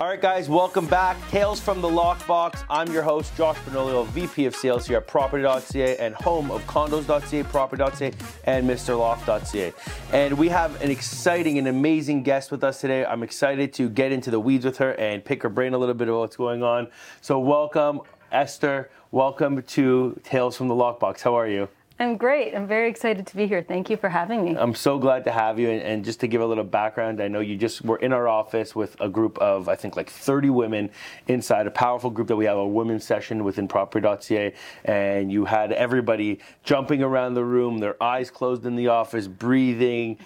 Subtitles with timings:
[0.00, 1.18] All right, guys, welcome back.
[1.28, 2.64] Tales from the Lockbox.
[2.70, 7.42] I'm your host, Josh Benoliel, VP of Sales here at Property.ca and home of Condos.ca,
[7.42, 8.10] Property.ca,
[8.44, 9.74] and MrLoft.ca.
[10.14, 13.04] And we have an exciting and amazing guest with us today.
[13.04, 15.94] I'm excited to get into the weeds with her and pick her brain a little
[15.94, 16.88] bit about what's going on.
[17.20, 18.00] So, welcome,
[18.32, 18.88] Esther.
[19.10, 21.20] Welcome to Tales from the Lockbox.
[21.20, 21.68] How are you?
[22.00, 22.54] I'm great.
[22.54, 23.62] I'm very excited to be here.
[23.62, 24.56] Thank you for having me.
[24.56, 25.68] I'm so glad to have you.
[25.68, 28.26] And, and, just to give a little background, I know you just were in our
[28.26, 30.88] office with a group of, I think, like 30 women
[31.28, 34.54] inside a powerful group that we have a women's session within property.ca.
[34.86, 40.16] And you had everybody jumping around the room, their eyes closed in the office, breathing,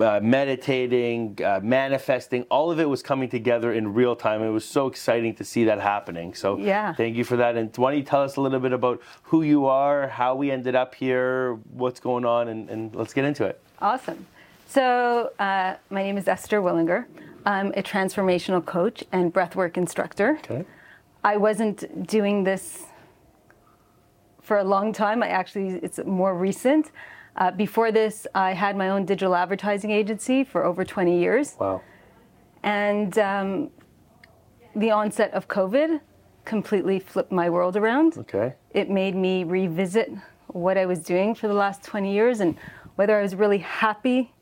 [0.00, 2.44] uh, meditating, uh, manifesting.
[2.44, 4.40] All of it was coming together in real time.
[4.40, 6.32] It was so exciting to see that happening.
[6.32, 6.94] So yeah.
[6.94, 7.56] thank you for that.
[7.56, 10.52] And why don't you tell us a little bit about who you are, how we
[10.52, 11.23] ended up here,
[11.72, 13.60] what's going on, and, and let's get into it.
[13.80, 14.26] Awesome.
[14.66, 17.06] So uh, my name is Esther Willinger.
[17.46, 20.38] I'm a transformational coach and breathwork instructor.
[20.38, 20.64] Okay.
[21.22, 22.84] I wasn't doing this
[24.42, 25.22] for a long time.
[25.22, 26.90] I actually, it's more recent.
[27.36, 31.56] Uh, before this, I had my own digital advertising agency for over 20 years.
[31.58, 31.82] Wow.
[32.62, 33.70] And um,
[34.76, 36.00] the onset of COVID
[36.44, 38.18] completely flipped my world around.
[38.18, 38.54] Okay.
[38.72, 40.12] It made me revisit
[40.54, 42.56] what I was doing for the last 20 years and
[42.94, 44.32] whether I was really happy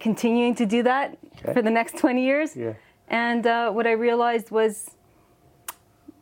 [0.00, 1.52] continuing to do that okay.
[1.52, 2.56] for the next 20 years.
[2.56, 2.74] Yeah.
[3.08, 4.90] And uh, what I realized was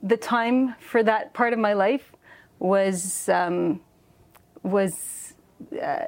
[0.03, 2.13] the time for that part of my life
[2.59, 3.81] was um,
[4.63, 5.35] was
[5.83, 6.07] uh,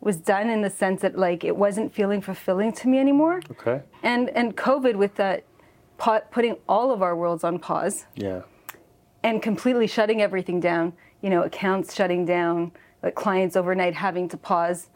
[0.00, 3.40] was done in the sense that like it wasn't feeling fulfilling to me anymore.
[3.52, 3.80] Okay.
[4.02, 5.44] And and COVID with that
[6.30, 8.06] putting all of our worlds on pause.
[8.16, 8.42] Yeah.
[9.22, 10.92] And completely shutting everything down.
[11.20, 14.88] You know, accounts shutting down, like clients overnight having to pause,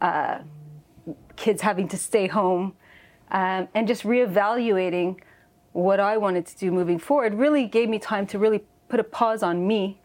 [0.00, 0.38] uh,
[1.34, 2.74] kids having to stay home,
[3.30, 5.20] um, and just reevaluating
[5.72, 9.04] what I wanted to do moving forward really gave me time to really put a
[9.04, 10.00] pause on me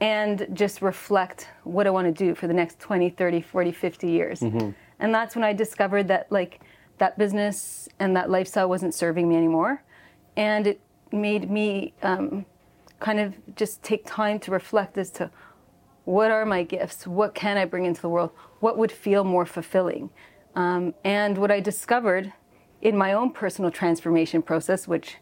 [0.00, 4.08] and just reflect what I want to do for the next 20, 30, 40, 50
[4.08, 4.40] years.
[4.40, 4.70] Mm-hmm.
[5.00, 6.60] And that's when I discovered that like
[6.98, 9.82] that business and that lifestyle wasn't serving me anymore.
[10.36, 10.80] And it
[11.10, 12.44] made me um,
[13.04, 15.30] kind of just take time to reflect as to
[16.06, 17.06] what are my gifts?
[17.06, 18.30] What can I bring into the world?
[18.60, 20.08] What would feel more fulfilling?
[20.54, 22.32] Um, and what I discovered
[22.80, 25.16] in my own personal transformation process, which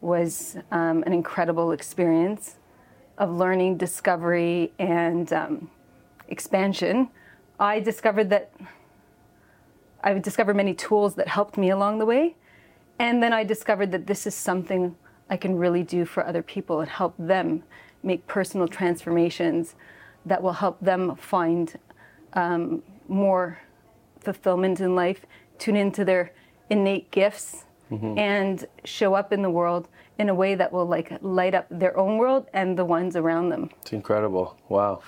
[0.00, 2.56] was um, an incredible experience,
[3.18, 5.70] of learning, discovery, and um,
[6.28, 7.08] expansion,
[7.60, 8.52] I discovered that
[10.02, 12.36] I discovered many tools that helped me along the way.
[12.98, 14.96] And then I discovered that this is something
[15.30, 17.62] I can really do for other people and help them
[18.02, 19.74] make personal transformations
[20.24, 21.74] that will help them find
[22.34, 23.58] um, more
[24.20, 25.24] fulfillment in life,
[25.58, 26.32] tune into their
[26.70, 28.18] innate gifts, mm-hmm.
[28.18, 29.88] and show up in the world
[30.18, 33.48] in a way that will like light up their own world and the ones around
[33.50, 33.70] them.
[33.82, 34.56] It's incredible.
[34.68, 35.02] Wow.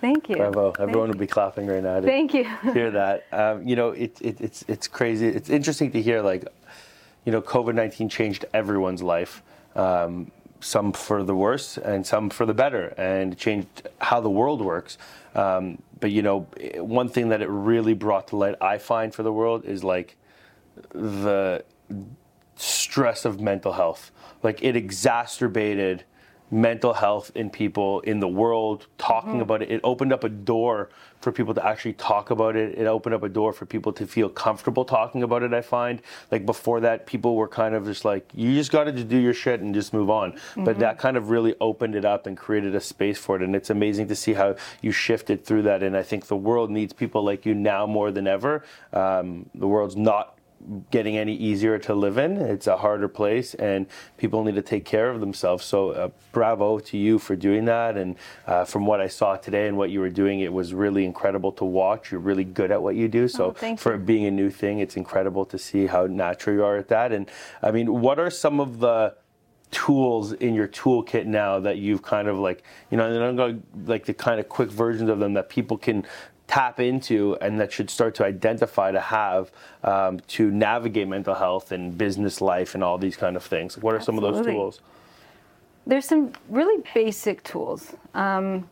[0.00, 0.36] Thank you.
[0.36, 0.72] Bravo!
[0.78, 2.00] Everyone would be clapping right now.
[2.00, 2.44] Thank you.
[2.72, 3.26] hear that.
[3.32, 5.26] Um, you know, it, it, it's it's crazy.
[5.26, 6.46] It's interesting to hear like,
[7.28, 9.42] you know, COVID nineteen changed everyone's life.
[9.76, 14.62] Um, some for the worse and some for the better, and changed how the world
[14.62, 14.96] works.
[15.34, 16.46] Um, but you know,
[16.76, 20.16] one thing that it really brought to light, I find for the world, is like
[20.94, 21.66] the
[22.56, 24.10] stress of mental health.
[24.42, 26.04] Like it exacerbated
[26.50, 29.40] mental health in people in the world talking mm-hmm.
[29.42, 29.70] about it.
[29.70, 30.88] It opened up a door
[31.20, 32.78] for people to actually talk about it.
[32.78, 36.00] It opened up a door for people to feel comfortable talking about it, I find.
[36.30, 39.34] Like before that, people were kind of just like, you just got to do your
[39.34, 40.32] shit and just move on.
[40.32, 40.64] Mm-hmm.
[40.64, 43.42] But that kind of really opened it up and created a space for it.
[43.42, 45.82] And it's amazing to see how you shifted through that.
[45.82, 48.64] And I think the world needs people like you now more than ever.
[48.92, 50.37] Um, the world's not
[50.90, 52.36] getting any easier to live in.
[52.36, 53.86] It's a harder place, and
[54.16, 55.64] people need to take care of themselves.
[55.64, 57.96] So, uh, bravo to you for doing that.
[57.96, 61.04] And uh, from what I saw today and what you were doing, it was really
[61.04, 62.10] incredible to watch.
[62.12, 63.28] You're really good at what you do.
[63.28, 63.98] So, oh, for you.
[63.98, 67.12] being a new thing, it's incredible to see how natural you are at that.
[67.12, 67.30] And
[67.62, 69.14] I mean, what are some of the
[69.70, 73.62] tools in your toolkit now that you've kind of like you know and I'm going
[73.84, 76.06] like the kind of quick versions of them that people can
[76.48, 79.52] tap into and that should start to identify to have
[79.84, 83.78] um, to navigate mental health and business life and all these kind of things?
[83.78, 84.28] What are Absolutely.
[84.28, 84.80] some of those tools?
[85.86, 87.94] There's some really basic tools.
[88.14, 88.68] Um,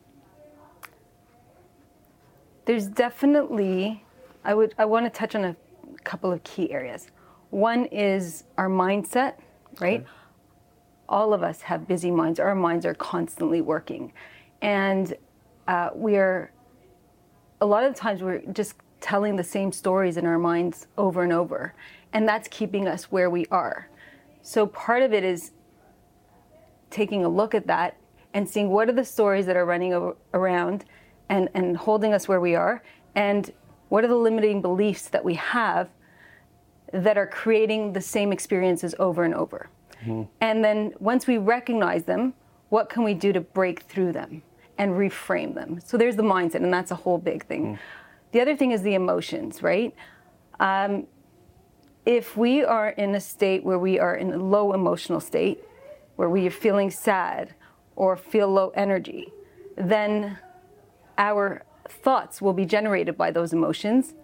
[2.65, 4.03] there's definitely,
[4.45, 5.57] I would, I want to touch on a
[6.03, 7.09] couple of key areas.
[7.51, 9.35] One is our mindset,
[9.81, 10.01] right?
[10.01, 10.11] Okay.
[11.09, 12.41] All of us have busy minds.
[12.41, 14.13] Our minds are constantly working,
[14.61, 15.15] and
[15.69, 16.51] uh, we are
[17.61, 21.33] a lot of times we're just telling the same stories in our minds over and
[21.33, 21.75] over,
[22.13, 23.89] and that's keeping us where we are.
[24.43, 25.53] So part of it is
[26.91, 27.97] taking a look at that
[28.35, 30.85] and seeing what are the stories that are running o- around
[31.29, 32.83] and, and holding us where we are,
[33.15, 33.53] and
[33.89, 35.89] what are the limiting beliefs that we have
[36.93, 39.69] that are creating the same experiences over and over.
[40.03, 40.23] Mm-hmm.
[40.41, 42.35] And then once we recognize them,
[42.69, 44.43] what can we do to break through them
[44.79, 45.81] and reframe them?
[45.85, 47.79] So there's the mindset, and that's a whole big thing.
[48.33, 49.95] The other thing is the emotions, right?
[50.61, 51.07] Um,
[52.05, 55.63] if we are in a state where we are in a low emotional state,
[56.17, 57.55] where we are feeling sad
[57.97, 59.33] or feel low energy,
[59.77, 60.39] then
[61.19, 64.15] our thoughts will be generated by those emotions,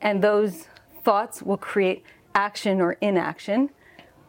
[0.00, 0.68] and those
[1.04, 2.04] thoughts will create
[2.34, 3.70] action or inaction,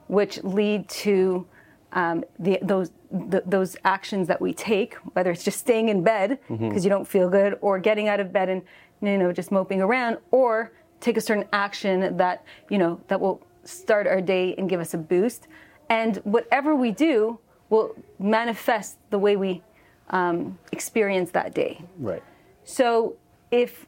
[0.07, 1.45] which lead to
[1.93, 6.39] um, the, those the, those actions that we take, whether it's just staying in bed
[6.49, 8.63] because you don't feel good, or getting out of bed and
[9.01, 13.45] you know just moping around, or take a certain action that you know that will
[13.63, 15.47] start our day and give us a boost.
[15.89, 17.39] And whatever we do
[17.69, 19.61] will manifest the way we
[20.09, 21.81] um, experience that day.
[21.99, 22.23] Right.
[22.63, 23.15] So
[23.51, 23.85] if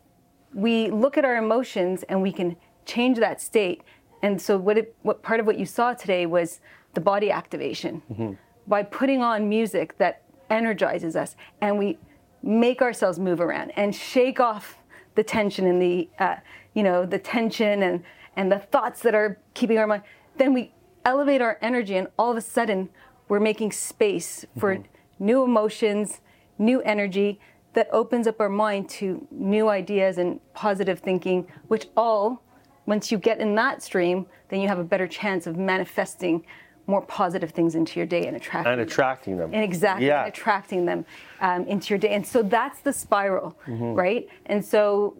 [0.54, 2.56] we look at our emotions and we can
[2.86, 3.82] change that state,
[4.22, 6.60] and so what it, what part of what you saw today was
[6.94, 11.98] the body activation by putting on music that energizes us, and we
[12.44, 14.78] make ourselves move around and shake off
[15.16, 16.36] the tension and the uh,
[16.74, 18.04] you know the tension and
[18.36, 20.04] and the thoughts that are keeping our mind.
[20.38, 20.74] Then we
[21.06, 22.90] elevate our energy, and all of a sudden
[23.28, 24.80] we're making space for
[25.20, 26.22] new emotions,
[26.58, 27.40] new energy
[27.74, 32.42] that opens up our mind to new ideas and positive thinking, which all,
[32.86, 36.46] once you get in that stream, then you have a better chance of manifesting
[36.88, 38.88] more positive things into your day and attracting And them.
[38.88, 39.54] attracting them.
[39.54, 40.20] And exactly, Yeah.
[40.26, 41.06] and attracting them
[41.42, 42.14] um, into your day.
[42.14, 44.28] And so that's the spiral, right?
[44.46, 45.16] And so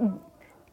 [0.00, 0.06] uh,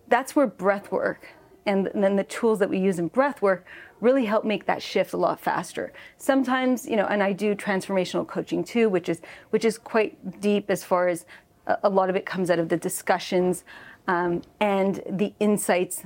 [0.07, 1.27] that's where breath work
[1.65, 3.65] and then the tools that we use in breath work
[3.99, 5.91] really help make that shift a lot faster.
[6.17, 10.69] Sometimes, you know, and I do transformational coaching too, which is which is quite deep
[10.71, 11.25] as far as
[11.65, 13.65] a, a lot of it comes out of the discussions
[14.07, 16.03] um, and the insights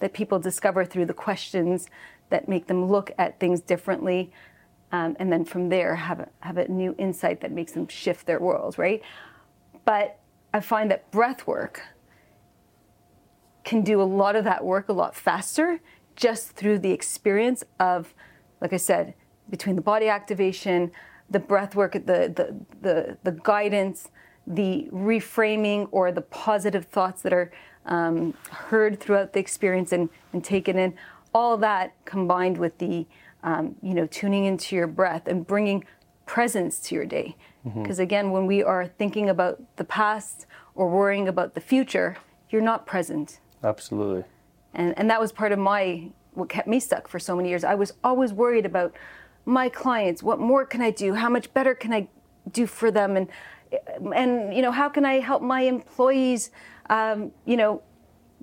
[0.00, 1.86] that people discover through the questions
[2.34, 4.32] that make them look at things differently.
[4.90, 8.26] Um, and then from there have a, have a new insight that makes them shift
[8.26, 9.00] their worlds, right?
[9.84, 10.18] But
[10.52, 11.80] I find that breath work
[13.62, 15.80] can do a lot of that work a lot faster
[16.16, 18.14] just through the experience of,
[18.60, 19.14] like I said,
[19.48, 20.90] between the body activation,
[21.30, 22.00] the breath work, the,
[22.38, 24.08] the, the, the guidance,
[24.46, 27.52] the reframing or the positive thoughts that are
[27.86, 30.94] um, heard throughout the experience and, and taken in,
[31.34, 33.06] all that combined with the,
[33.42, 35.84] um, you know, tuning into your breath and bringing
[36.26, 37.36] presence to your day.
[37.64, 42.18] Because again, when we are thinking about the past or worrying about the future,
[42.50, 44.24] you're not present Absolutely.
[44.74, 47.64] and and that was part of my what kept me stuck for so many years.
[47.64, 48.94] I was always worried about
[49.46, 50.22] my clients.
[50.22, 51.14] What more can I do?
[51.14, 52.08] How much better can I
[52.50, 53.16] do for them?
[53.16, 53.28] And
[54.14, 56.50] and you know how can I help my employees?
[56.90, 57.82] Um, you know,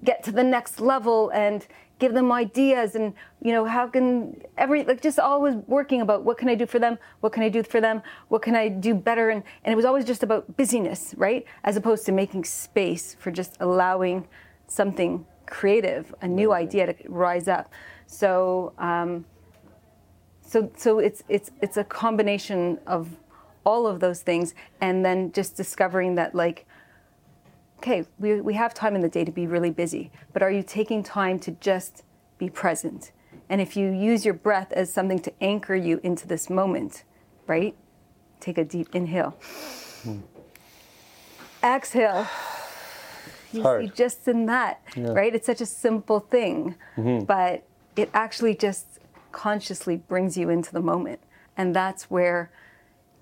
[0.03, 1.65] get to the next level and
[2.01, 6.35] give them ideas and you know how can every like just always working about what
[6.37, 8.93] can i do for them what can i do for them what can i do
[8.93, 9.29] better?
[9.29, 11.45] And, and it was always just about busyness right?
[11.63, 14.27] As opposed to making space for just allowing
[14.67, 17.71] something creative a new idea to rise up.
[18.07, 19.25] So um,
[20.41, 23.09] so so it's it's it's a combination of
[23.63, 26.65] all of those things and then just discovering that like
[27.81, 30.63] okay we, we have time in the day to be really busy but are you
[30.63, 32.03] taking time to just
[32.37, 33.11] be present?
[33.49, 37.03] And if you use your breath as something to anchor you into this moment
[37.47, 37.75] right
[38.39, 39.35] take a deep inhale.
[41.63, 42.27] Exhale.
[43.53, 43.83] You hard.
[43.83, 47.25] see just in that right it's such a simple thing mm-hmm.
[47.25, 47.65] but
[47.97, 48.99] it actually just
[49.31, 51.19] consciously brings you into the moment.
[51.57, 52.51] And that's where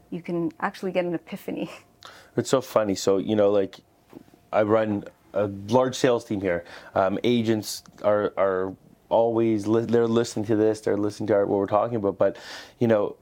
[0.10, 1.70] you can actually get an epiphany.
[2.38, 2.96] It's so funny.
[2.96, 3.80] So you know, like
[4.51, 5.03] I run
[5.34, 6.65] a large sales team here.
[6.96, 8.74] Um, agents are are
[9.10, 10.82] always li- they're listening to this.
[10.82, 12.18] They're listening to our, what we're talking about.
[12.18, 12.38] But
[12.79, 13.15] you know,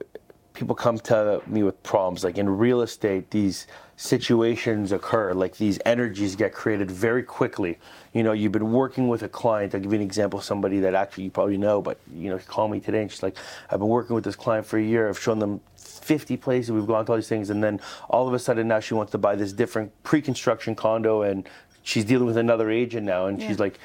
[0.58, 2.24] people come to me with problems.
[2.24, 5.32] Like in real estate, these situations occur.
[5.32, 7.78] Like these energies get created very quickly.
[8.12, 9.74] You know, you've been working with a client.
[9.74, 10.40] I'll give you an example.
[10.40, 13.36] Somebody that actually you probably know, but you know, call me today and she's like,
[13.70, 15.08] I've been working with this client for a year.
[15.08, 16.72] I've shown them 50 places.
[16.72, 19.12] We've gone to all these things, and then all of a sudden now she wants
[19.12, 21.48] to buy this different pre-construction condo, and
[21.82, 23.78] she's dealing with another agent now, and she's like,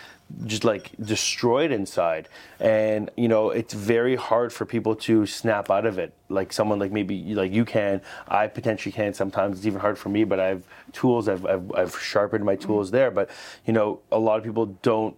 [0.46, 2.28] just like destroyed inside.
[2.60, 6.14] And you know, it's very hard for people to snap out of it.
[6.30, 9.14] Like someone like maybe like you can, I potentially can.
[9.14, 11.28] Sometimes it's even hard for me, but I have tools.
[11.28, 13.12] I've I've, I've sharpened my tools there.
[13.12, 13.30] But
[13.66, 15.16] you know, a lot of people don't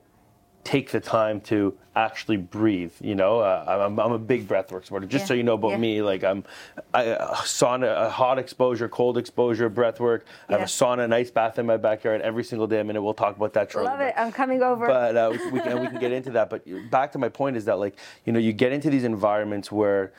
[0.63, 2.91] take the time to actually breathe.
[2.99, 5.05] You know, uh, I'm, I'm a big breathwork supporter.
[5.07, 5.27] Just Yeah.
[5.27, 5.77] so you know about Yeah.
[5.77, 6.43] me, like I'm
[6.93, 10.21] I, uh, sauna, a hot exposure, cold exposure, breathwork.
[10.49, 12.79] I have a sauna, an ice bath in my backyard every single day.
[12.79, 13.89] I mean, we'll talk about that shortly.
[13.89, 14.13] I love it.
[14.17, 14.87] I'm coming over.
[14.87, 16.49] but uh, we, we can we can get into that.
[16.49, 19.71] But back to my point is that like you know you get into these environments
[19.71, 20.11] where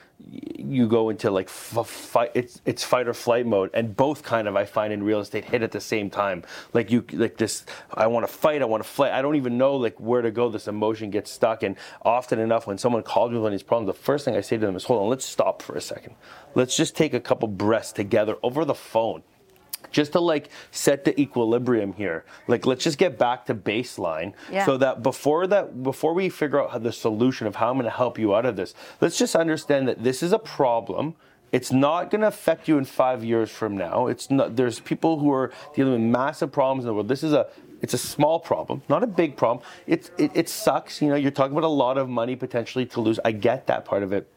[0.59, 4.49] you go into like f- fight it's it's fight or flight mode, and both kind
[4.49, 6.42] of I find in real estate hit at the same time.
[6.73, 9.12] Like you like this, I want to fight, I want to flight.
[9.12, 10.49] I don't even know like where to go.
[10.49, 14.02] This emotion gets stuck, and often enough when someone calls me with these problems, the
[14.02, 16.14] first thing I say to them is, "Hold on, let's stop for a second.
[16.54, 19.23] Let's just take a couple breaths together over the phone."
[19.92, 24.66] just to like set the equilibrium here like let's just get back to baseline Yeah.
[24.66, 27.85] so that before that before we figure out how the solution of how i'm going
[27.85, 31.14] to help you out of this let's just understand that this is a problem
[31.52, 35.18] it's not going to affect you in five years from now it's not there's people
[35.20, 37.46] who are dealing with massive problems in the world this is a
[37.83, 39.64] it's a small problem, not a big problem.
[39.87, 43.00] It, it, it sucks, you know, you're talking about a lot of money potentially to
[43.00, 43.21] lose.
[43.25, 44.28] I get that part of it.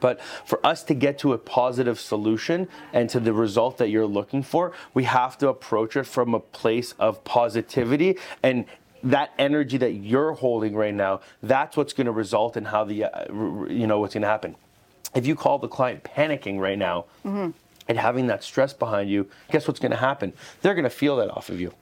[0.00, 4.06] But for us to get to a positive solution and to the result that you're
[4.06, 8.64] looking for, we have to approach it from a place of positivity and
[9.04, 13.04] that energy that you're holding right now, that's what's going to result in how the,
[13.04, 14.56] uh, you know, what's going to happen.
[15.14, 17.06] If you call the client panicking right now
[17.88, 20.32] and having that stress behind you, guess what's going to happen?
[20.62, 21.74] They're going to feel that off of you.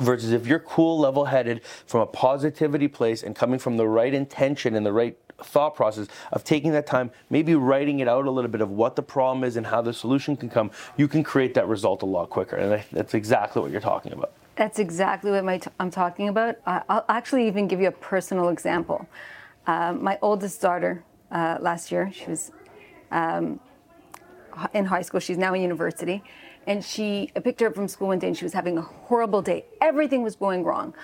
[0.00, 4.12] Versus if you're cool, level headed from a positivity place and coming from the right
[4.12, 8.30] intention and the right thought process of taking that time, maybe writing it out a
[8.30, 11.22] little bit of what the problem is and how the solution can come, you can
[11.22, 12.56] create that result a lot quicker.
[12.56, 14.32] And that's exactly what you're talking about.
[14.56, 16.56] That's exactly what I'm talking about.
[16.66, 19.06] I'll actually even give you a personal example.
[19.66, 22.52] Um, my oldest daughter, uh, last year, she was
[23.10, 23.58] um,
[24.72, 25.20] in high school.
[25.20, 26.22] She's now in university.
[26.66, 28.82] And she, I picked her up from school one day and she was having a
[28.82, 29.66] horrible day.
[29.80, 30.94] Everything was going wrong.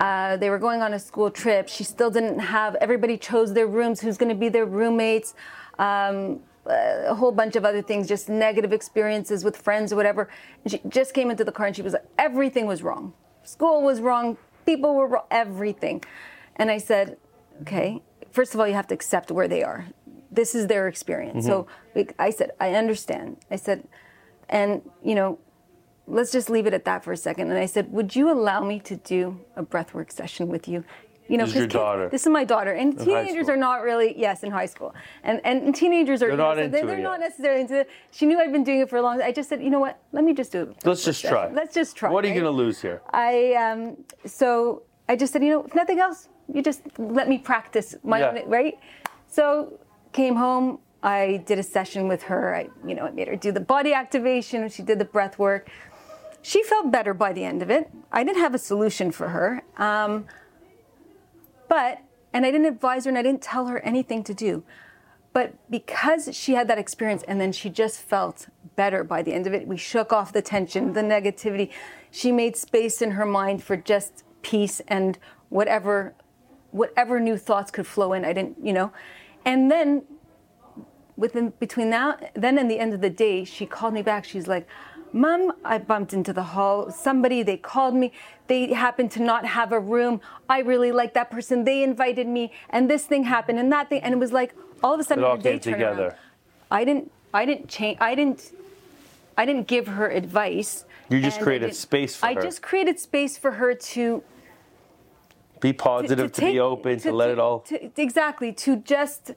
[0.00, 1.68] Uh, they were going on a school trip.
[1.68, 5.34] She still didn't have, everybody chose their rooms, who's going to be their roommates,
[5.78, 10.28] um, a whole bunch of other things, just negative experiences with friends or whatever.
[10.64, 13.14] And she just came into the car and she was like, everything was wrong.
[13.44, 14.36] School was wrong,
[14.66, 16.02] people were wrong, everything.
[16.56, 17.16] And I said,
[17.62, 19.86] okay, first of all, you have to accept where they are.
[20.30, 21.46] This is their experience.
[21.46, 21.66] So
[22.18, 23.38] I said, I understand.
[23.50, 23.86] I said,
[24.48, 25.38] and, you know,
[26.06, 27.50] let's just leave it at that for a second.
[27.50, 30.84] And I said, Would you allow me to do a breathwork session with you?
[31.28, 32.08] You know, This is your daughter.
[32.08, 35.40] This is my daughter, and high teenagers are not really yes in high school, and
[35.44, 37.90] and teenagers are They're you know, not so into they, they're not necessarily into it.
[38.12, 39.18] She knew I'd been doing it for a long.
[39.18, 39.26] Time.
[39.26, 39.98] I just said, you know what?
[40.12, 40.76] Let me just do it.
[40.84, 41.50] Let's just try.
[41.50, 42.10] Let's just try.
[42.10, 42.42] What are you right?
[42.42, 43.02] going to lose here?
[43.10, 47.38] I um, so I just said, you know, if nothing else, you just let me
[47.38, 48.28] practice my Yeah.
[48.28, 48.78] own, right?
[49.26, 49.80] So
[50.12, 50.78] came home.
[51.06, 52.56] I did a session with her.
[52.56, 54.68] I, you know, I made her do the body activation.
[54.68, 55.70] She did the breath work.
[56.42, 57.88] She felt better by the end of it.
[58.10, 60.26] I didn't have a solution for her, um,
[61.68, 62.00] but
[62.32, 64.64] and I didn't advise her and I didn't tell her anything to do.
[65.32, 69.46] But because she had that experience and then she just felt better by the end
[69.46, 71.70] of it, we shook off the tension, the negativity.
[72.10, 75.18] She made space in her mind for just peace and
[75.50, 76.14] whatever
[76.72, 78.24] whatever new thoughts could flow in.
[78.24, 78.92] I didn't, you know.
[79.44, 80.02] And then
[81.16, 84.24] within between now then and the end of the day, she called me back.
[84.24, 84.66] She's like,
[85.12, 86.90] Mom, I bumped into the hall.
[86.90, 88.12] Somebody, they called me.
[88.48, 90.20] They happened to not have a room.
[90.48, 91.64] I really like that person.
[91.64, 94.92] They invited me, and this thing happened, and that thing, and it was like all
[94.94, 95.96] of a sudden It all came turned around.
[95.96, 96.16] together.
[96.70, 97.10] I didn't.
[97.32, 97.98] I didn't change.
[98.00, 98.52] I didn't.
[99.38, 100.84] I didn't give her advice.
[101.08, 102.42] You just created space for I her.
[102.42, 104.22] just created space for her to
[105.60, 107.60] Be positive, to, be take- open, to, let it all.
[107.60, 109.32] to- exactly to just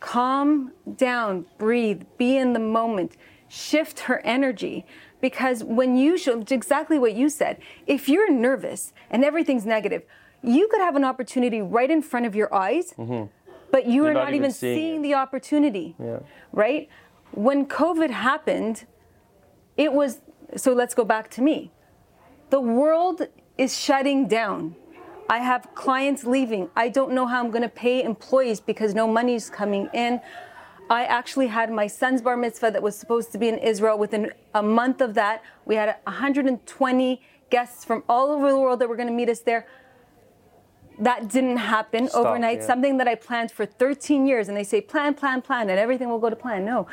[0.00, 3.16] calm down breathe be in the moment.
[3.48, 4.84] Shift her energy.
[5.20, 10.02] Because when you show exactly what you said if you're nervous and everything's negative
[10.42, 13.24] you could have an opportunity right in front of your eyes mm-hmm.
[13.72, 16.18] but you are not not, even even seeing seeing the opportunity Yeah.
[16.52, 16.88] right?
[17.32, 18.84] When covid happened
[19.76, 20.20] it was
[20.54, 21.72] so let's go back to me.
[22.50, 23.22] The world
[23.58, 24.76] is shutting down.
[25.28, 26.70] I have clients leaving.
[26.76, 30.20] I don't know how I'm going to pay employees because no money's coming in.
[30.88, 33.98] I actually had my son's bar mitzvah that was supposed to be in Israel.
[33.98, 38.88] Within a month of that, we had 120 guests from all over the world that
[38.88, 39.66] were going to meet us there.
[41.00, 42.60] That didn't happen Stop, overnight.
[42.60, 42.66] yeah.
[42.66, 46.08] Something that I planned for 13 years, and they say plan, plan, plan, and everything
[46.08, 46.64] will go to plan.
[46.64, 46.86] No,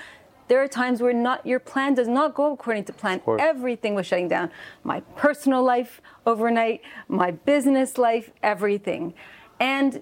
[0.48, 3.22] there are times where not your plan does not go according to plan.
[3.40, 4.52] Everything was shutting down.
[4.84, 9.14] My personal life overnight, my business life, everything,
[9.60, 10.02] and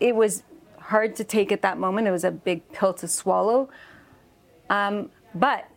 [0.00, 0.42] it was
[0.78, 2.06] hard to take at that moment.
[2.06, 3.70] It was a big pill to swallow.
[4.68, 5.68] Um, but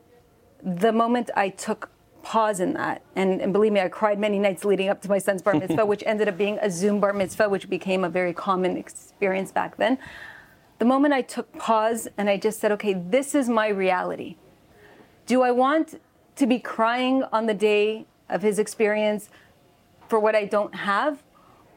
[0.61, 1.91] the moment I took
[2.27, 3.01] pause in that.
[3.15, 5.85] And, and believe me, I cried many nights leading up to my son's bar mitzvah,
[5.93, 9.77] which ended up being a Zoom bar mitzvah, which became a very common experience back
[9.77, 9.97] then.
[10.79, 14.35] The moment I took pause and I just said, okay, this is my reality.
[15.25, 15.99] Do I want
[16.35, 19.29] to be crying on the day of his experience
[20.07, 21.23] for what I don't have?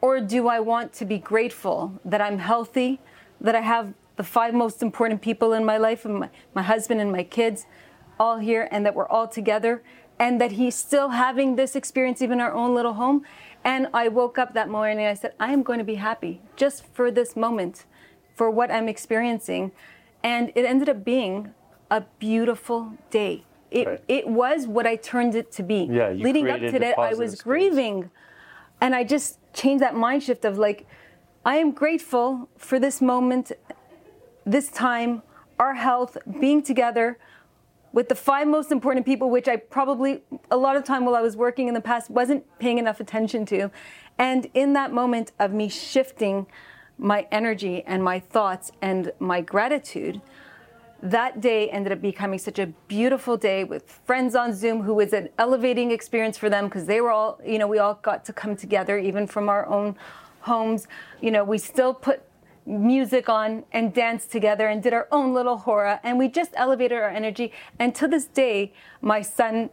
[0.01, 2.99] Or do I want to be grateful that I'm healthy,
[3.39, 7.11] that I have the five most important people in my life, my, my husband and
[7.11, 7.65] my kids,
[8.19, 9.81] all here, and that we're all together,
[10.19, 13.25] and that he's still having this experience, even our own little home?
[13.63, 16.41] And I woke up that morning and I said, I am going to be happy
[16.55, 17.85] just for this moment,
[18.41, 19.71] for what I'm experiencing.
[20.23, 21.53] And it ended up being
[21.91, 23.43] a beautiful day.
[23.69, 23.99] It, Right.
[24.07, 25.87] it was what I turned it to be.
[25.91, 27.41] Yeah, you Leading up to that, I was space.
[27.43, 28.09] grieving.
[28.81, 30.87] And I just changed that mind shift of like,
[31.45, 33.51] I am grateful for this moment,
[34.43, 35.21] this time,
[35.59, 37.19] our health, being together
[37.93, 41.21] with the five most important people, which I probably, a lot of time while I
[41.21, 43.69] was working in the past, wasn't paying enough attention to.
[44.17, 46.47] And in that moment of me shifting
[47.01, 50.21] my energy and my thoughts and my gratitude,
[51.01, 55.11] that day ended up becoming such a beautiful day with friends on Zoom who was
[55.11, 58.33] an elevating experience for them because they were all, you know, we all got to
[58.33, 59.95] come together even from our own
[60.41, 60.87] homes.
[61.21, 62.21] You know, we still put
[62.67, 66.99] music on and danced together and did our own little hora and we just elevated
[66.99, 67.51] our energy.
[67.79, 69.71] And to this day, my son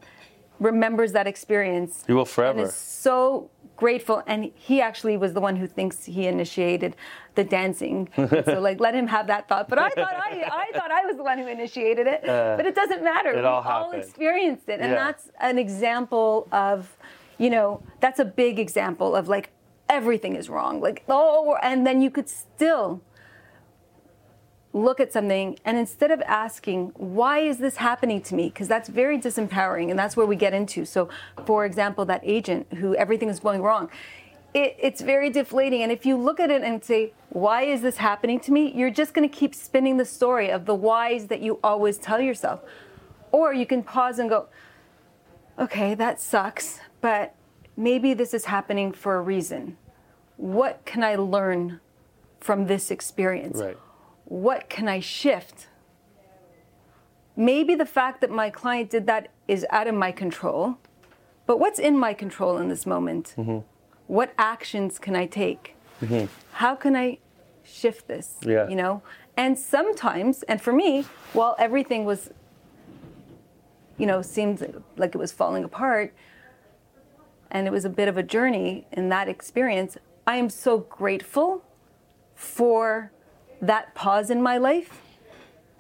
[0.59, 2.05] remembers that experience.
[2.09, 2.63] You will And forever.
[2.63, 4.23] is so grateful.
[4.27, 6.97] And he actually was the one who thinks he initiated
[7.37, 8.09] the dancing.
[8.17, 9.69] so like let him have that thought.
[9.69, 12.23] But I thought I, I thought I was the one who initiated it.
[12.25, 13.31] but it doesn't matter.
[13.31, 14.81] it we all all experienced it.
[14.81, 15.05] And Yeah.
[15.07, 16.95] that's an example of,
[17.39, 19.51] you know, that's a big example of like
[19.89, 20.81] everything is wrong.
[20.81, 23.01] Like, oh, and then you could still
[24.79, 28.49] look at something and instead of asking why is this happening to me?
[28.49, 30.85] Because that's very disempowering and that's where we get into.
[30.85, 31.09] So
[31.45, 33.91] for example that agent who everything is going wrong
[34.55, 35.83] it, it's very deflating.
[35.83, 38.73] And if you look at it and say why is this happening to me?
[38.75, 42.21] you're just going to keep spinning the story of the whys that you always tell
[42.21, 42.61] yourself.
[43.31, 44.49] Or you can pause and go
[45.59, 47.35] okay that sucks but
[47.77, 49.77] maybe this is happening for a reason.
[50.37, 51.81] What can i learn
[52.41, 53.59] from this experience?
[53.59, 53.77] Right.
[54.29, 55.69] What can I shift?
[57.35, 60.77] Maybe the fact that my client did that is out of my control,
[61.47, 63.35] but what's in my control in this moment?
[63.39, 63.59] Mm-hmm.
[64.07, 65.77] What actions can I take?
[66.53, 67.19] How can I
[67.65, 68.37] shift this?
[68.43, 68.69] Yeah.
[68.69, 69.03] You know?
[69.37, 72.31] And sometimes, and for me, while everything was,
[73.97, 76.13] you know, seemed like it was falling apart,
[77.51, 81.65] and it was a bit of a journey in that experience, I am so grateful
[82.35, 83.11] for
[83.61, 85.03] that pause in my life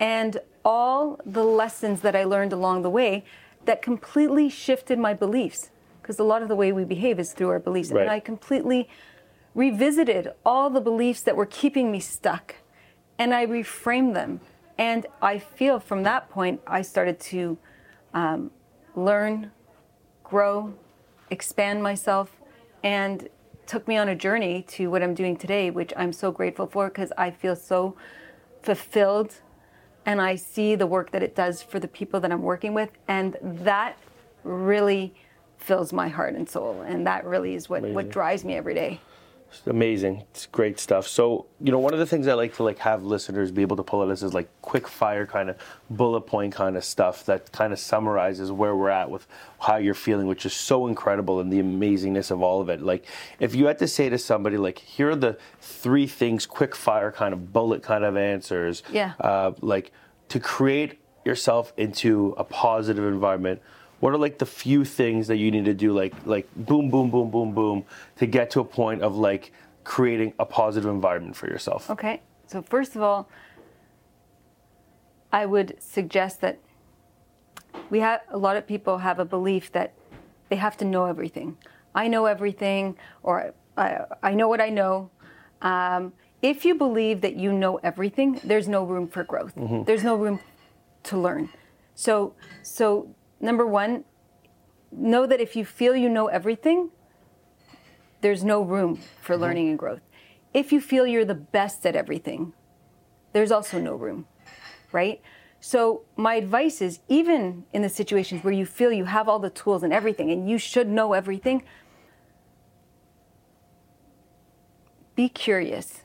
[0.00, 3.24] and all the lessons that I learned along the way
[3.64, 5.70] that completely shifted my beliefs.
[6.00, 7.90] Because a lot of the way we behave is through our beliefs.
[7.90, 8.02] Right.
[8.02, 8.88] And I completely
[9.54, 12.56] revisited all the beliefs that were keeping me stuck
[13.18, 14.40] and I reframed them.
[14.78, 17.58] And I feel from that point, I started to
[18.14, 18.50] um,
[18.94, 19.50] learn,
[20.22, 20.72] grow,
[21.30, 22.30] expand myself,
[22.84, 23.28] and
[23.68, 26.88] took me on a journey to what I'm doing today, which I'm so grateful for
[26.88, 27.96] because I feel so
[28.62, 29.34] fulfilled
[30.06, 32.90] and I see the work that it does for the people that I'm working with.
[33.06, 33.98] And that
[34.42, 35.14] really
[35.58, 36.80] fills my heart and soul.
[36.80, 39.00] And that really is what, what drives me every day.
[39.50, 40.24] It's amazing.
[40.30, 41.08] It's great stuff.
[41.08, 43.76] So, you know, one of the things I like to like have listeners be able
[43.76, 45.56] to pull at us is like quick fire kind of
[45.88, 49.26] bullet point kind of stuff that kind of summarizes where we're at with
[49.58, 52.82] how you're feeling, which is so incredible and the amazingness of all of it.
[52.82, 53.06] Like,
[53.40, 57.10] if you had to say to somebody, like, here are the three things, quick fire
[57.10, 58.82] kind of bullet kind of answers.
[58.92, 59.14] Yeah.
[59.18, 59.92] Uh, like
[60.28, 63.62] to create yourself into a positive environment
[64.00, 67.10] what are like the few things that you need to do like like boom boom
[67.10, 67.84] boom boom boom
[68.16, 69.52] to get to a point of like
[69.84, 72.22] creating a positive environment for yourself Okay.
[72.46, 73.28] So first of all,
[75.30, 76.58] I would suggest that
[77.90, 79.92] we have a lot of people have a belief that
[80.48, 81.58] they have to know everything.
[81.94, 85.10] I know everything, or I, I know what I know.
[85.60, 89.52] Um, if you believe that you know everything, there's no room for growth.
[89.86, 90.40] There's no room
[91.04, 91.50] to learn.
[91.94, 94.04] So, so number one,
[94.90, 96.90] know that if you feel you know everything,
[98.20, 99.42] there's no room for mm-hmm.
[99.42, 100.00] learning and growth.
[100.54, 102.52] If you feel you're the best at everything,
[103.32, 104.26] there's also no room,
[104.92, 105.20] right?
[105.60, 109.50] So, my advice is even in the situations where you feel you have all the
[109.50, 111.64] tools and everything and you should know everything,
[115.16, 116.02] be curious.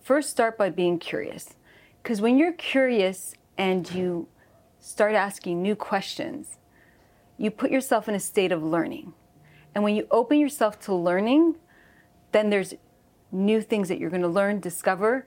[0.00, 1.54] First, start by being curious.
[2.02, 4.28] Because when you're curious and you
[4.88, 6.56] start asking new questions,
[7.36, 9.12] you put yourself in a state of learning.
[9.74, 11.56] And when you open yourself to learning,
[12.32, 12.72] then there's
[13.30, 15.26] new things that you're going to learn, discover,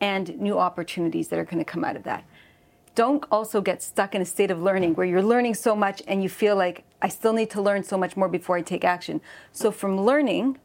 [0.00, 2.24] and new opportunities that are going to come out of that.
[2.94, 6.22] Don't also get stuck in a state of learning where you're learning so much and
[6.22, 9.20] you feel like I still need to learn so much more before I take action.
[9.52, 10.58] So, from learning,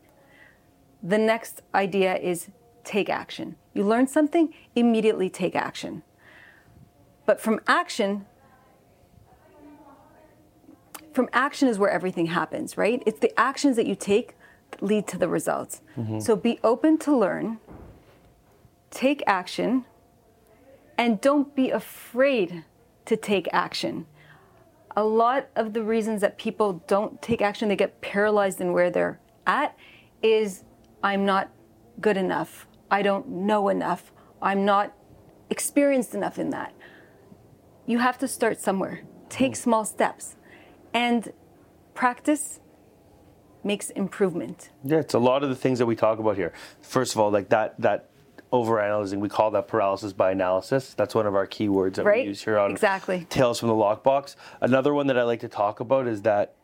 [1.04, 2.48] the next idea is
[2.86, 3.58] take action.
[3.74, 6.04] You learn something, immediately take action.
[7.26, 8.26] But from action,
[11.20, 13.04] from action is where everything happens, right?
[13.06, 14.38] It's the actions that you take
[14.72, 15.82] that lead to the results.
[15.98, 16.20] Mm-hmm.
[16.22, 17.60] So be open to learn,
[18.90, 19.84] take action,
[20.98, 22.64] and don't be afraid
[23.04, 24.06] to take action.
[24.96, 28.90] A lot of the reasons that people don't take action, they get paralyzed in where
[28.90, 29.76] they're at,
[30.24, 30.64] is
[31.04, 31.50] I'm not
[32.00, 32.66] good enough.
[32.90, 34.14] I don't know enough.
[34.42, 34.94] I'm not
[35.50, 36.74] experienced enough in that.
[37.86, 39.02] You have to start somewhere.
[39.28, 39.58] Take mm.
[39.58, 40.38] small steps.
[40.94, 41.32] And
[41.94, 42.60] practice
[43.64, 44.70] makes improvement.
[44.84, 46.54] Yeah, it's a lot of the things that we talk about here.
[46.82, 48.10] First of all, like that that
[48.52, 50.94] overanalyzing, we call that paralysis by analysis.
[50.96, 52.24] That's one of our keywords that right?
[52.24, 53.28] we use here on exactly.
[53.30, 54.36] Tales from the Lockbox.
[54.62, 56.56] Another one that I like to talk about is that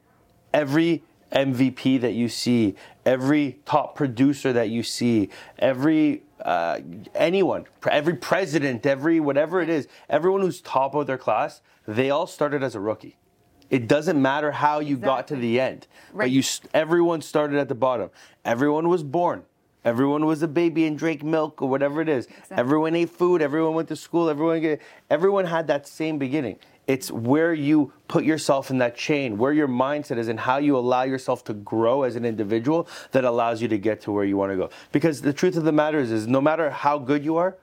[0.54, 6.80] every MVP that you see, every top producer that you see, every uh,
[7.14, 12.28] anyone, every president, every whatever it is, everyone who's top of their class, they all
[12.28, 13.18] started as a rookie.
[13.70, 15.06] It doesn't matter how you exactly.
[15.06, 16.26] got to the end, right.
[16.26, 18.10] but you everyone started at the bottom.
[18.44, 19.44] Everyone was born.
[19.84, 22.26] Everyone was a baby and drank milk or whatever it is.
[22.26, 22.58] Exactly.
[22.58, 23.42] Everyone ate food.
[23.42, 24.30] Everyone went to school.
[24.30, 26.58] Everyone, get, everyone had that same beginning.
[26.88, 30.78] It's where you put yourself in that chain, where your mindset is, and how you
[30.78, 34.38] allow yourself to grow as an individual that allows you to get to where you
[34.38, 34.70] want to go.
[34.92, 37.56] Because the truth of the matter is, is no matter how good you are,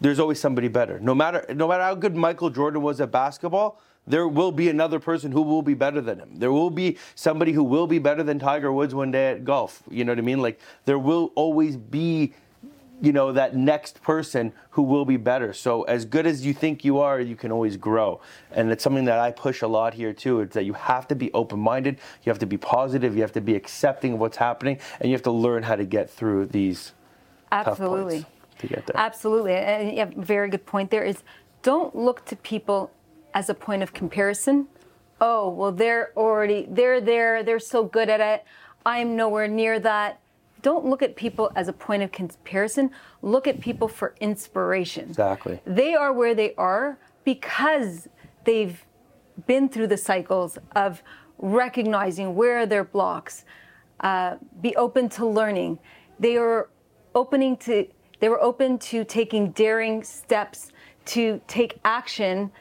[0.00, 0.98] there's always somebody better.
[1.00, 4.98] No matter no matter how good Michael Jordan was at basketball, there will be another
[4.98, 6.36] person who will be better than him.
[6.36, 9.82] There will be somebody who will be better than Tiger Woods one day at golf.
[9.90, 10.42] You know what I mean?
[10.42, 12.34] Like there will always be
[13.02, 15.52] you know that next person who will be better.
[15.52, 18.20] So as good as you think you are you can always grow.
[18.50, 20.40] And it's something that i push a lot here too.
[20.40, 21.98] It's that you have to be open-minded.
[22.24, 23.14] You have to be positive.
[23.14, 24.78] You have to be accepting of what's happening.
[25.00, 26.92] And you have to learn how to get through these
[27.52, 28.26] absolutely.
[28.58, 28.96] to get there.
[28.96, 29.54] Absolutely.
[29.54, 31.22] And a very good point there is
[31.62, 32.90] don't look to people
[33.34, 34.66] as a point of comparison
[35.20, 38.44] oh well they're already they're there they're so good at it
[38.84, 40.20] i'm nowhere near that
[40.62, 42.90] don't look at people as a point of comparison.
[43.22, 45.08] Look at people for inspiration.
[45.08, 45.60] Exactly.
[45.64, 48.08] They are where they are because
[48.44, 48.84] they've
[49.46, 51.02] been through the cycles of
[51.38, 53.44] recognizing where are their blocks,
[54.00, 55.78] uh, be open to learning.
[56.18, 56.68] They are
[57.14, 57.86] opening to
[58.20, 60.72] they were open to taking daring steps
[61.06, 62.52] to take action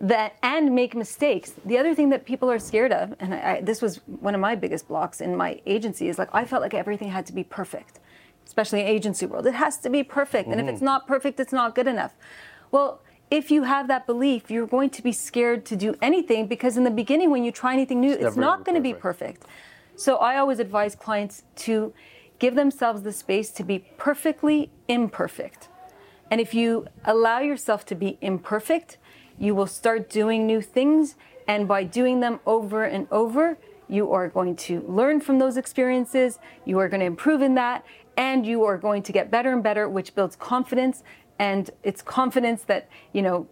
[0.00, 1.54] that and make mistakes.
[1.64, 4.54] The other thing that people are scared of, and I, this was one of my
[4.54, 8.00] biggest blocks in my agency, is like I felt like everything had to be perfect,
[8.46, 9.46] especially in agency world.
[9.46, 10.58] It has to be perfect, mm-hmm.
[10.58, 10.86] and if it's mm-hmm.
[10.86, 12.14] not perfect, it's not good enough.
[12.70, 16.76] Well, if you have that belief, you're going to be scared to do anything because
[16.76, 19.44] in the beginning, when you try anything new, it's, it's not going to be perfect.
[19.96, 21.92] So I always advise clients to
[22.38, 25.68] give themselves the space to be perfectly imperfect.
[26.30, 28.96] And if you allow yourself to be imperfect,
[29.38, 31.16] you will start doing new things.
[31.46, 36.38] And by doing them over and over, you are going to learn from those experiences,
[36.66, 37.84] you are going to improve in that,
[38.18, 41.02] and you are going to get better and better, which builds confidence.
[41.38, 43.48] And it's confidence that, you know,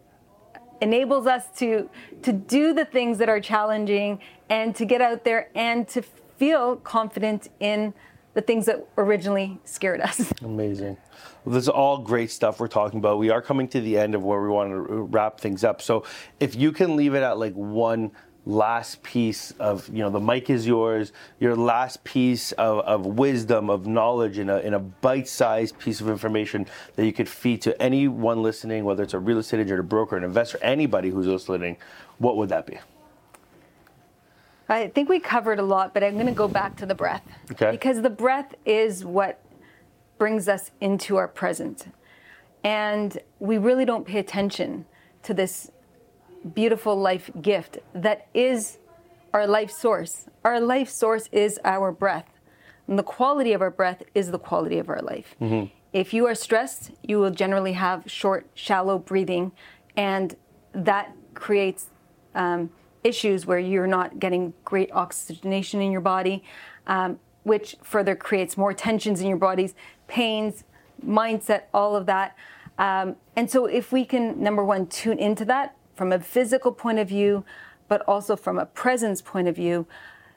[0.83, 1.89] enables us to
[2.23, 4.21] to do the things that are challenging
[4.51, 6.03] and to get out there and to
[6.37, 7.95] feel confident in
[8.35, 10.31] the things that originally scared us.
[10.43, 10.99] Amazing.
[11.47, 13.19] This is all great stuff we're talking about.
[13.19, 15.81] We are coming to the end of where we want to wrap things up.
[15.83, 16.05] So
[16.41, 18.13] if you can leave it at like one
[18.47, 23.69] last piece of you know the mic is yours your last piece of, of wisdom
[23.69, 27.83] of knowledge in a, in a bite-sized piece of information that you could feed to
[27.83, 31.77] anyone listening whether it's a real estate agent a broker an investor anybody who's listening
[32.19, 32.79] what would that be
[34.69, 37.23] I think we covered a lot, but I'm going to go back to the breath.
[37.53, 37.71] Okay.
[37.71, 39.41] Because the breath is what
[40.19, 41.93] brings us into our present.
[42.65, 44.87] And we really don't pay attention
[45.23, 45.71] to this
[46.55, 48.79] beautiful life gift that is
[49.33, 50.27] our life source.
[50.45, 52.29] Our life source is our breath.
[52.89, 55.35] And the quality of our breath is the quality of our life.
[55.41, 55.67] Mm-hmm.
[55.93, 59.53] If you are stressed, you will generally have short, shallow breathing,
[59.97, 60.37] and
[60.73, 61.87] that creates
[62.35, 62.71] um,
[63.03, 66.45] issues where you're not getting great oxygenation in your body,
[66.87, 69.75] um, which further creates more tensions in your bodies,
[70.09, 70.65] pains,
[71.05, 72.37] mindset, all of that.
[72.79, 76.99] Um, and so, if we can, number one, tune into that from a physical point
[76.99, 77.45] of view,
[77.89, 79.87] but also from a presence point of view,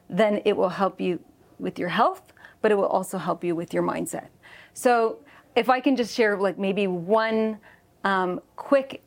[0.09, 1.19] then it will help you
[1.59, 4.27] with your health, but it will also help you with your mindset.
[4.73, 5.19] So
[5.55, 7.59] if I can just share like maybe one
[8.03, 9.03] um, quick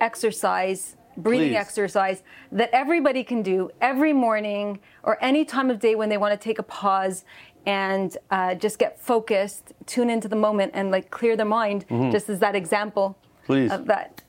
[0.00, 1.56] exercise, breathing Please.
[1.56, 6.32] exercise that everybody can do every morning or any time of day when they want
[6.32, 7.24] to take a pause
[7.66, 11.84] and uh, just get focused, tune into the moment, and like clear their mind.
[12.12, 13.52] Just as that example Mm-hmm.
[13.52, 13.70] Please.
[13.72, 14.22] of that.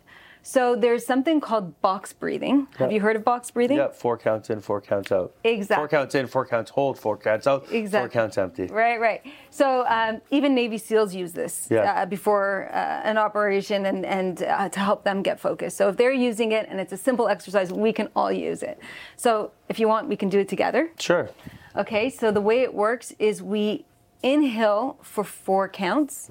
[0.44, 2.68] So there's something called box breathing.
[2.78, 3.78] Have you heard of box breathing?
[3.78, 5.34] Yeah, four counts in, four counts out.
[5.44, 5.82] Exactly.
[5.82, 8.10] Four counts in, four counts hold, four counts out, exactly.
[8.10, 8.68] four counts empty.
[8.68, 9.22] Right, right.
[9.50, 12.02] So um, even Navy SEALs use this Yeah.
[12.02, 12.76] uh, before uh,
[13.10, 15.78] an operation and, and uh, to help them get focused.
[15.78, 18.78] So if they're using it and it's a simple exercise, we can all use it.
[19.16, 20.92] So if you want, we can do it together.
[21.00, 21.30] Sure.
[21.78, 23.86] Okay, so the way it works is we
[24.24, 26.30] inhale for four counts,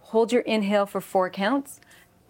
[0.00, 1.80] hold your inhale for four counts,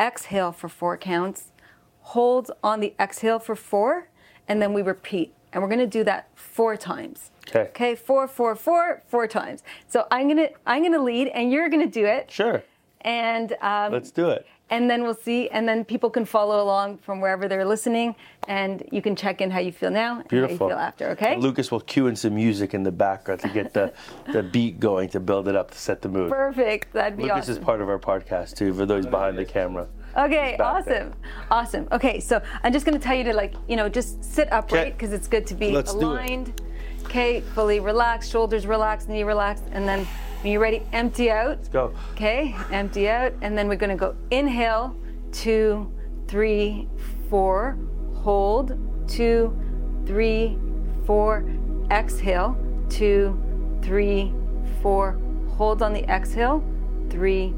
[0.00, 1.52] exhale for four counts,
[2.00, 4.08] hold on the exhale for four,
[4.48, 5.34] and then we repeat.
[5.52, 7.30] And we're gonna do that four times.
[7.48, 7.68] Okay.
[7.68, 9.62] Okay, four, four, four, four times.
[9.86, 12.30] So I'm gonna I'm gonna lead, and you're gonna do it.
[12.30, 12.62] Sure.
[13.02, 14.46] And um, Let's do it.
[14.70, 18.14] And then we'll see, and then people can follow along from wherever they're listening,
[18.48, 20.56] and you can check in how you feel now and Beautiful.
[20.56, 21.08] how you feel after.
[21.10, 21.36] Okay.
[21.36, 23.92] Lucas will cue in some music in the background to get the,
[24.32, 26.30] the beat going to build it up to set the mood.
[26.30, 26.92] Perfect.
[26.94, 27.34] That'd be awesome.
[27.36, 27.60] Lucas awesome.
[27.62, 29.86] is part of our podcast too, for those behind the camera.
[30.16, 31.06] Okay, He's back there.
[31.06, 31.14] awesome.
[31.50, 31.88] Awesome.
[31.92, 34.96] Okay, so I'm just going to tell you to like, you know, just sit upright
[34.96, 36.04] because it's good to be Let's do it.
[36.04, 36.60] aligned.
[37.04, 40.06] Okay, fully relaxed, shoulders relaxed, knee relaxed, and then
[40.42, 41.58] when you're ready, empty out.
[41.58, 41.94] Let's go.
[42.12, 44.96] Okay, empty out, and then we're going to go inhale,
[45.30, 45.90] two,
[46.26, 46.88] three,
[47.30, 47.78] four,
[48.14, 48.76] hold,
[49.08, 49.56] two,
[50.04, 50.58] three,
[51.06, 51.44] four,
[51.90, 52.56] exhale,
[52.88, 53.40] two,
[53.82, 54.32] three,
[54.80, 56.64] four, hold on the exhale,
[57.08, 57.54] three,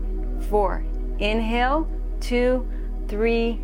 [0.51, 0.85] four,
[1.19, 1.89] inhale,
[2.21, 2.69] two,
[3.09, 3.61] three,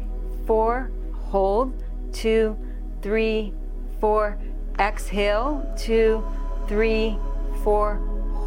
[0.46, 2.56] four, hold, two,
[3.02, 3.52] three,
[4.00, 4.38] four,
[4.78, 6.24] exhale, two,
[6.66, 7.18] three,
[7.62, 8.00] four,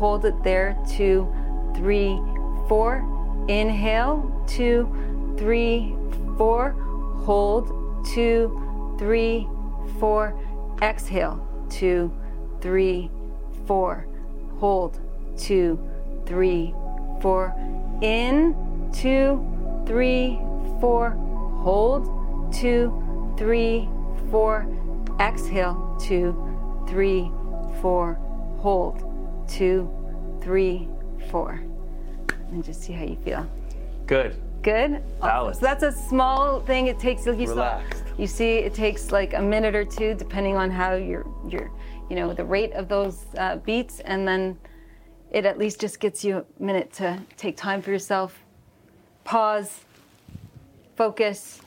[0.04, 1.34] hold it there, two,
[1.78, 2.20] three,
[2.68, 3.06] four,
[3.48, 4.84] inhale, two,
[5.38, 5.96] three,
[6.38, 6.72] four,
[7.24, 7.70] hold,
[8.13, 9.48] two, three,
[10.02, 10.38] four,
[10.82, 11.39] exhale,
[11.70, 12.12] two,
[12.60, 13.10] three,
[13.66, 14.06] four,
[14.60, 15.00] hold,
[15.38, 15.80] two,
[16.26, 16.76] three,
[17.22, 17.56] four,
[18.02, 18.54] in,
[18.92, 19.39] two,
[19.88, 20.38] three,
[20.82, 21.12] four,
[21.63, 22.92] hold, two,
[23.38, 23.88] three,
[24.30, 24.68] four,
[25.22, 26.36] exhale, two,
[26.89, 27.32] three,
[27.80, 28.16] four,
[28.60, 29.12] hold,
[29.54, 29.88] two,
[30.42, 30.88] three,
[31.30, 31.62] four.
[32.50, 33.48] And just see how you feel.
[34.08, 34.36] Good.
[34.63, 35.04] Good.
[35.22, 35.54] Awesome.
[35.54, 36.88] So that's a small thing.
[36.88, 37.82] It takes you saw,
[38.18, 41.70] you see it takes like a minute or two, depending on how your your
[42.10, 44.58] you know the rate of those uh, beats, and then
[45.32, 48.39] it at least just gets you a minute to take time for yourself,
[49.24, 49.82] pause,
[50.96, 51.62] focus,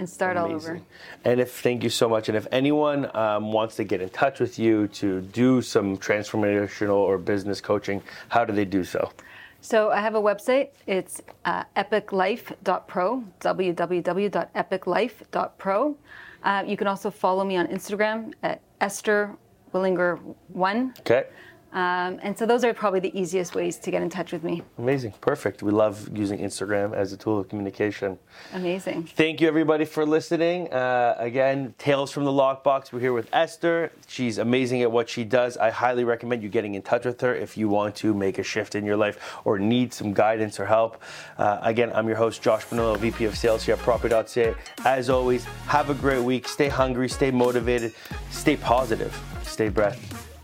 [0.00, 0.80] and start all over.
[1.24, 2.28] And if thank you so much.
[2.28, 6.96] And if anyone um, wants to get in touch with you to do some transformational
[6.96, 9.12] or business coaching, how do they do so?
[9.60, 10.70] So I have a website.
[10.86, 15.96] It's uh, epiclife.pro, www.epiclife.pro.
[16.42, 19.36] Uh, you can also follow me on Instagram at Esther
[19.74, 20.98] Willinger1.
[21.00, 21.24] Okay.
[21.72, 24.62] Um, and so those are probably the easiest ways to get in touch with me.
[24.78, 25.12] Amazing.
[25.20, 25.62] Perfect.
[25.62, 28.18] We love using Instagram as a tool of communication.
[28.52, 29.04] Amazing.
[29.04, 30.72] Thank you, everybody, for listening.
[30.72, 32.92] Uh, again, Tales from the Lockbox.
[32.92, 33.92] We're here with Esther.
[34.08, 35.56] She's amazing at what she does.
[35.56, 38.42] I highly recommend you getting in touch with her if you want to make a
[38.42, 41.00] shift in your life or need some guidance or help.
[41.38, 44.54] Uh, again, I'm your host, Josh Benoliel, VP of Sales here at Property.ca.
[44.84, 46.48] As always, have a great week.
[46.48, 47.92] Stay hungry, stay motivated,
[48.30, 49.98] stay positive, stay breath.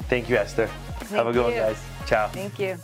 [0.08, 0.70] Thank you, Esther.
[1.10, 1.82] Have a Thank good one, guys.
[2.06, 2.28] Ciao.
[2.28, 2.78] Thank you.